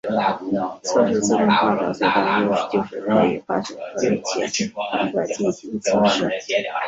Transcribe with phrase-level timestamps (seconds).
[0.81, 4.31] 测试自动化的最大优势就是可以快速而且反
[5.11, 6.25] 覆的进行测试。